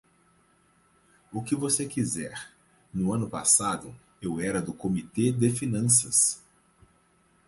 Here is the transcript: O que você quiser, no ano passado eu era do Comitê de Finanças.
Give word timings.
O 1.31 1.43
que 1.43 1.55
você 1.55 1.85
quiser, 1.87 2.49
no 2.91 3.13
ano 3.13 3.29
passado 3.29 3.95
eu 4.19 4.39
era 4.39 4.59
do 4.59 4.73
Comitê 4.73 5.31
de 5.31 5.51
Finanças. 5.51 6.41